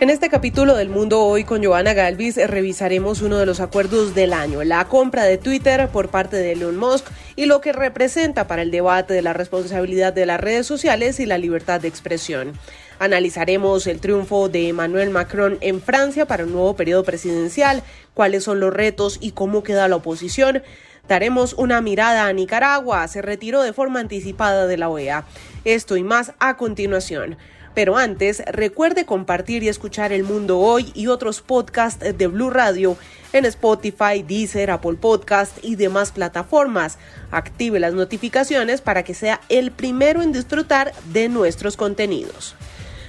[0.00, 4.32] En este capítulo del Mundo Hoy con Joana Galvis revisaremos uno de los acuerdos del
[4.32, 8.62] año, la compra de Twitter por parte de Elon Musk y lo que representa para
[8.62, 12.52] el debate de la responsabilidad de las redes sociales y la libertad de expresión.
[13.00, 17.82] Analizaremos el triunfo de Emmanuel Macron en Francia para un nuevo periodo presidencial,
[18.14, 20.62] cuáles son los retos y cómo queda la oposición.
[21.08, 25.24] Daremos una mirada a Nicaragua, se retiró de forma anticipada de la OEA.
[25.64, 27.36] Esto y más a continuación.
[27.78, 32.96] Pero antes, recuerde compartir y escuchar El Mundo Hoy y otros podcasts de Blue Radio
[33.32, 36.98] en Spotify, Deezer, Apple Podcast y demás plataformas.
[37.30, 42.56] Active las notificaciones para que sea el primero en disfrutar de nuestros contenidos.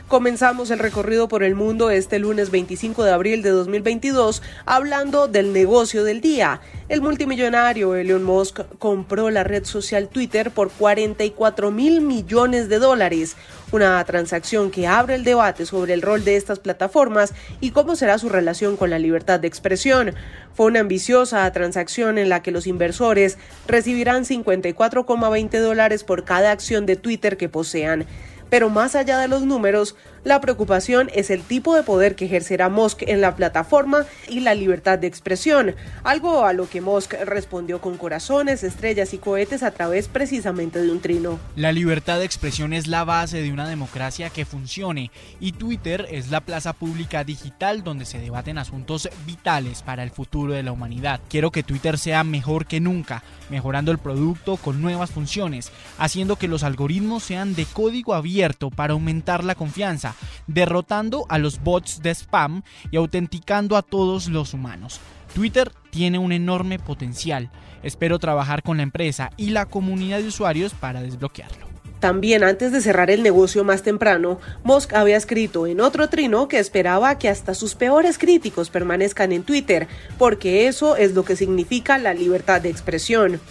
[0.09, 5.53] Comenzamos el recorrido por el mundo este lunes 25 de abril de 2022 hablando del
[5.53, 6.61] negocio del día.
[6.87, 13.37] El multimillonario Elon Musk compró la red social Twitter por 44 mil millones de dólares,
[13.71, 18.17] una transacción que abre el debate sobre el rol de estas plataformas y cómo será
[18.17, 20.16] su relación con la libertad de expresión.
[20.55, 26.88] Fue una ambiciosa transacción en la que los inversores recibirán 54,20 dólares por cada acción
[26.88, 28.07] de Twitter que posean.
[28.50, 32.70] Pero más allá de los números, la preocupación es el tipo de poder que ejercerá
[32.70, 37.80] Musk en la plataforma y la libertad de expresión, algo a lo que Musk respondió
[37.80, 41.40] con corazones, estrellas y cohetes a través precisamente de un trino.
[41.56, 46.30] La libertad de expresión es la base de una democracia que funcione y Twitter es
[46.30, 51.22] la plaza pública digital donde se debaten asuntos vitales para el futuro de la humanidad.
[51.30, 56.47] Quiero que Twitter sea mejor que nunca, mejorando el producto con nuevas funciones, haciendo que
[56.47, 60.08] los algoritmos sean de código abierto para aumentar la confianza
[60.50, 65.00] derrotando a los bots de spam y autenticando a todos los humanos.
[65.33, 67.50] Twitter tiene un enorme potencial.
[67.83, 71.69] Espero trabajar con la empresa y la comunidad de usuarios para desbloquearlo.
[72.00, 76.58] También antes de cerrar el negocio más temprano, Musk había escrito en otro trino que
[76.58, 79.88] esperaba que hasta sus peores críticos permanezcan en Twitter,
[80.18, 83.41] porque eso es lo que significa la libertad de expresión.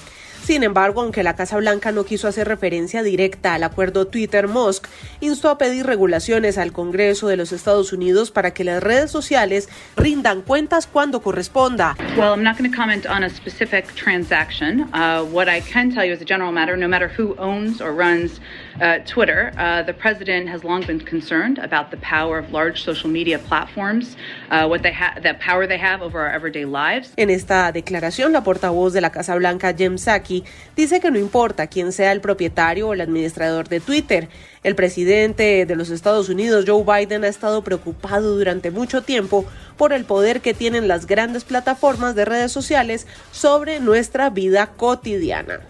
[0.49, 4.87] Sin embargo, aunque la Casa Blanca no quiso hacer referencia directa al acuerdo Twitter-Musk,
[5.21, 9.69] instó a pedir regulaciones al Congreso de los Estados Unidos para que las redes sociales
[9.95, 11.97] rindan cuentas cuando corresponda.
[12.17, 14.89] Well, I'm not going to comment on a specific transaction.
[14.95, 17.93] Uh, what I can tell you as a general matter, no matter who owns or
[17.93, 18.41] runs
[18.81, 23.11] uh, Twitter, uh, the president has long been concerned about the power of large social
[23.11, 24.17] media platforms,
[24.51, 27.13] uh, what they have, the power they have over our everyday lives.
[27.19, 30.38] En esta declaración, la portavoz de la Casa Blanca, Jem Psaki,
[30.77, 34.29] dice que no importa quién sea el propietario o el administrador de Twitter.
[34.63, 39.45] El presidente de los Estados Unidos, Joe Biden, ha estado preocupado durante mucho tiempo
[39.77, 45.61] por el poder que tienen las grandes plataformas de redes sociales sobre nuestra vida cotidiana.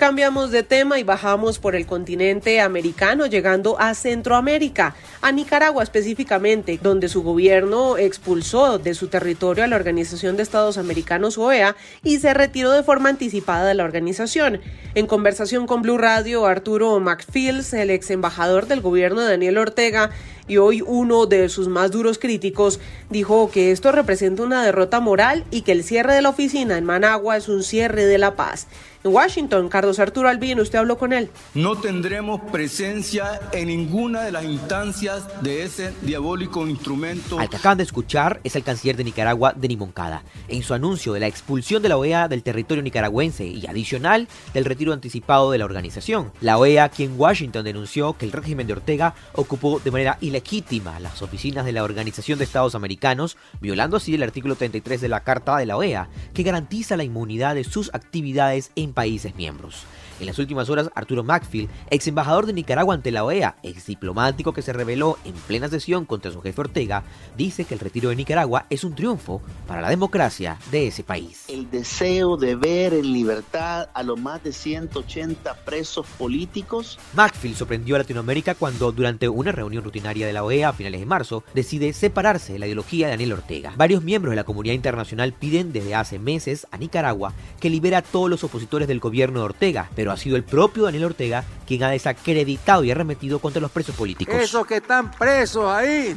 [0.00, 6.80] Cambiamos de tema y bajamos por el continente americano, llegando a Centroamérica, a Nicaragua específicamente,
[6.82, 12.18] donde su gobierno expulsó de su territorio a la Organización de Estados Americanos OEA y
[12.18, 14.62] se retiró de forma anticipada de la organización.
[14.94, 20.12] En conversación con Blue Radio, Arturo McFields, el ex embajador del gobierno de Daniel Ortega,
[20.50, 25.44] y hoy uno de sus más duros críticos dijo que esto representa una derrota moral
[25.52, 28.66] y que el cierre de la oficina en Managua es un cierre de la paz.
[29.02, 31.30] En Washington, Carlos Arturo Albino, usted habló con él.
[31.54, 37.38] No tendremos presencia en ninguna de las instancias de ese diabólico instrumento.
[37.38, 41.14] Al que acaban de escuchar es el canciller de Nicaragua, Denis Moncada, en su anuncio
[41.14, 45.56] de la expulsión de la OEA del territorio nicaragüense y adicional del retiro anticipado de
[45.56, 46.30] la organización.
[46.42, 50.98] La OEA, aquí en Washington denunció que el régimen de Ortega ocupó de manera ilegítima
[51.00, 55.20] las oficinas de la Organización de Estados Americanos, violando así el artículo 33 de la
[55.20, 59.84] Carta de la OEA, que garantiza la inmunidad de sus actividades en países miembros.
[60.20, 64.52] En las últimas horas, Arturo Macfield, ex embajador de Nicaragua ante la OEA, ex diplomático
[64.52, 67.04] que se rebeló en plena sesión contra su jefe Ortega,
[67.38, 71.44] dice que el retiro de Nicaragua es un triunfo para la democracia de ese país.
[71.48, 76.98] El deseo de ver en libertad a los más de 180 presos políticos.
[77.14, 81.06] Macfield sorprendió a Latinoamérica cuando, durante una reunión rutinaria de la OEA a finales de
[81.06, 83.72] marzo, decide separarse de la ideología de Daniel Ortega.
[83.74, 88.02] Varios miembros de la comunidad internacional piden desde hace meses a Nicaragua que libera a
[88.02, 91.82] todos los opositores del gobierno de Ortega, pero ha sido el propio Daniel Ortega quien
[91.82, 94.34] ha desacreditado y arremetido contra los presos políticos.
[94.34, 96.16] Esos que están presos ahí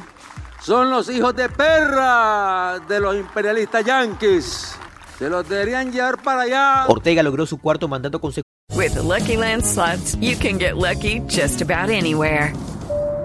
[0.61, 4.75] son los hijos de perra de los imperialistas yanquis.
[5.19, 6.85] Se los deberían llevar para allá.
[6.87, 8.43] Ortega logró su cuarto mandato consecutivo.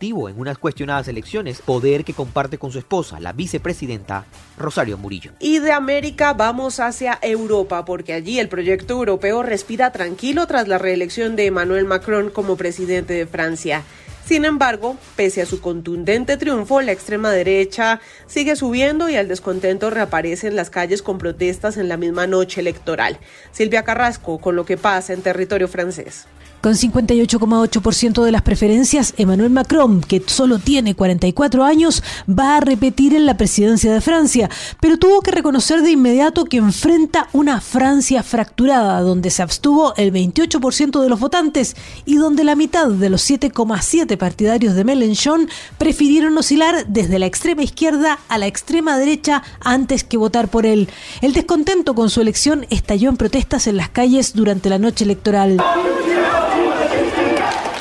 [0.00, 4.26] En unas cuestionadas elecciones, poder que comparte con su esposa, la vicepresidenta
[4.56, 5.32] Rosario Murillo.
[5.40, 10.78] Y de América vamos hacia Europa, porque allí el proyecto europeo respira tranquilo tras la
[10.78, 13.84] reelección de Emmanuel Macron como presidente de Francia.
[14.28, 19.88] Sin embargo, pese a su contundente triunfo, la extrema derecha sigue subiendo y el descontento
[19.88, 23.18] reaparece en las calles con protestas en la misma noche electoral.
[23.52, 26.26] Silvia Carrasco, con lo que pasa en territorio francés.
[26.60, 33.14] Con 58,8% de las preferencias, Emmanuel Macron, que solo tiene 44 años, va a repetir
[33.14, 34.50] en la presidencia de Francia,
[34.80, 40.12] pero tuvo que reconocer de inmediato que enfrenta una Francia fracturada, donde se abstuvo el
[40.12, 46.36] 28% de los votantes y donde la mitad de los 7,7 partidarios de Mélenchon prefirieron
[46.36, 50.88] oscilar desde la extrema izquierda a la extrema derecha antes que votar por él.
[51.20, 55.62] El descontento con su elección estalló en protestas en las calles durante la noche electoral.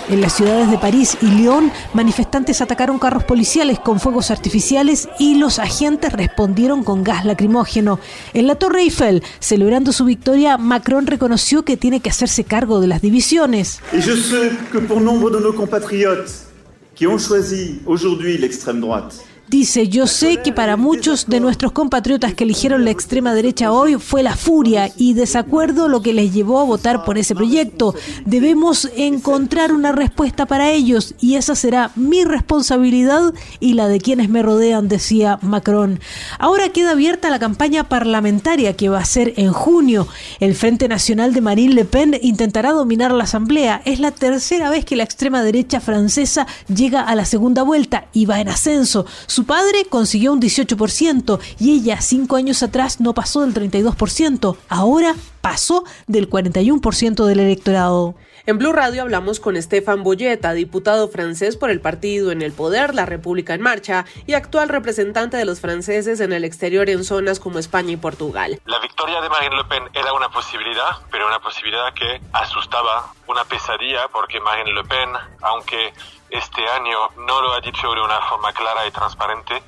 [0.09, 5.35] En las ciudades de París y Lyon, manifestantes atacaron carros policiales con fuegos artificiales y
[5.35, 7.99] los agentes respondieron con gas lacrimógeno.
[8.33, 12.87] En la Torre Eiffel, celebrando su victoria, Macron reconoció que tiene que hacerse cargo de
[12.87, 13.81] las divisiones.
[13.91, 16.47] Y yo sé que por nombre de nuestros compatriotas
[16.95, 19.17] que han choisi aujourd'hui l'extrême droite,
[19.49, 23.95] Dice, yo sé que para muchos de nuestros compatriotas que eligieron la extrema derecha hoy
[23.95, 27.95] fue la furia y desacuerdo lo que les llevó a votar por ese proyecto.
[28.25, 34.27] Debemos encontrar una respuesta para ellos y esa será mi responsabilidad y la de quienes
[34.27, 36.01] me rodean, decía Macron.
[36.39, 40.09] Ahora queda abierta la campaña parlamentaria que va a ser en junio.
[40.41, 43.81] El Frente Nacional de Marine Le Pen intentará dominar la Asamblea.
[43.85, 48.25] Es la tercera vez que la extrema derecha francesa llega a la segunda vuelta y
[48.25, 49.05] va en ascenso.
[49.37, 54.57] Su padre consiguió un 18% y ella cinco años atrás no pasó del 32%.
[54.67, 58.15] Ahora pasó del 41% del electorado.
[58.47, 62.95] En Blue Radio hablamos con Estefan Boyeta, diputado francés por el partido en el poder,
[62.95, 67.41] la República en Marcha, y actual representante de los franceses en el exterior en zonas
[67.41, 68.57] como España y Portugal.
[68.63, 73.43] La victoria de Marine Le Pen era una posibilidad, pero una posibilidad que asustaba, una
[73.43, 75.09] pesadilla, porque Marine Le Pen,
[75.41, 75.93] aunque
[76.29, 79.61] este año no lo ha dicho de una forma clara y transparente,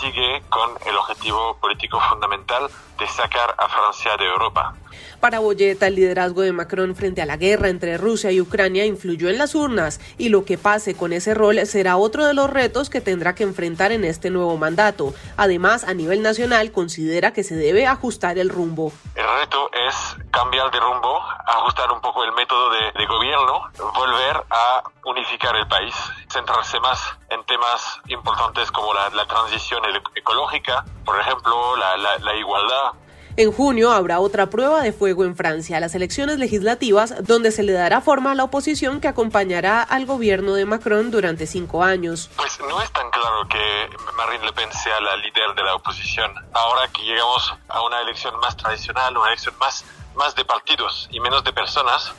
[0.00, 4.74] sigue con el objetivo político fundamental de sacar a Francia de Europa.
[5.20, 9.28] Para Boyeta, el liderazgo de Macron frente a la guerra entre Rusia y Ucrania influyó
[9.28, 12.90] en las urnas y lo que pase con ese rol será otro de los retos
[12.90, 15.14] que tendrá que enfrentar en este nuevo mandato.
[15.36, 18.92] Además, a nivel nacional, considera que se debe ajustar el rumbo.
[19.14, 19.94] El reto es
[20.30, 25.94] cambiar de rumbo, ajustar un poco el método de, gobierno, volver a unificar el país,
[26.28, 27.00] centrarse más
[27.30, 29.82] en temas importantes como la, transición
[30.14, 32.92] ecológica, por ejemplo, la igualdad,
[33.36, 37.72] en junio habrá otra prueba de fuego en Francia, las elecciones legislativas, donde se le
[37.72, 42.30] dará forma a la oposición que acompañará al gobierno de Macron durante cinco años.
[42.36, 46.32] Pues no es tan claro que Marine Le Pen sea la líder de la oposición.
[46.52, 49.84] Ahora que llegamos a una elección más tradicional, una elección más,
[50.14, 52.12] más de partidos y menos de personas,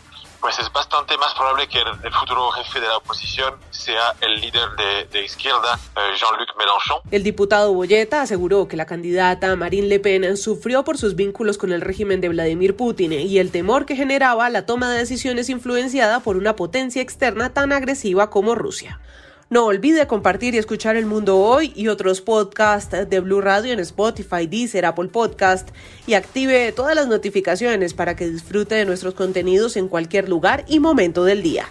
[0.46, 4.70] pues es bastante más probable que el, futuro jefe de la oposición sea el líder
[5.12, 7.00] de, izquierda, eh, Jean-Luc Mélenchon.
[7.10, 11.72] El diputado Boyeta aseguró que la candidata Marine Le Pen sufrió por sus vínculos con
[11.72, 16.20] el régimen de Vladimir Putin y el temor que generaba la toma de decisiones influenciada
[16.20, 19.00] por una potencia externa tan agresiva como Rusia.
[19.48, 23.80] No olvide compartir y escuchar El Mundo Hoy y otros podcasts de Blue Radio en
[23.80, 25.70] Spotify, Deezer, Apple Podcast
[26.08, 30.80] y active todas las notificaciones para que disfrute de nuestros contenidos en cualquier lugar y
[30.80, 31.68] momento del día.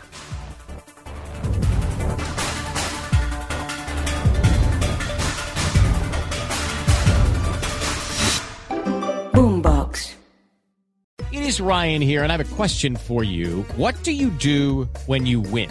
[9.33, 10.15] Boombox.
[11.33, 13.65] It is Ryan here and I have a question for you.
[13.77, 15.71] What do you do when you win?